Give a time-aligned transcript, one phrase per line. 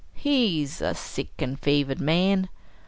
[0.15, 2.49] He's a sick and fevered man.